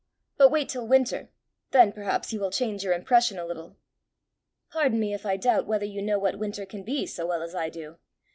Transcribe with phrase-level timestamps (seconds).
[0.35, 1.29] But wait till winter!
[1.69, 3.77] Then perhaps you will change your impression a little."
[4.71, 7.53] "Pardon me if I doubt whether you know what winter can be so well as
[7.53, 7.97] I do.